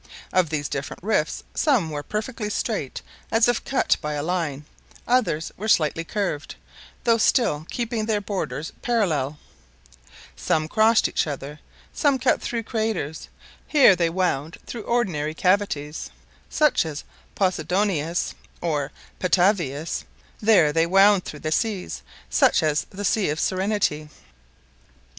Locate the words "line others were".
4.23-5.67